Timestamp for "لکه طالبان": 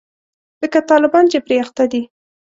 0.61-1.25